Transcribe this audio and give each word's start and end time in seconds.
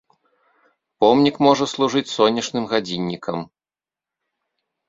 Помнік 1.03 1.35
можа 1.47 1.65
служыць 1.73 2.05
сонечным 2.17 2.63
гадзіннікам. 2.75 3.47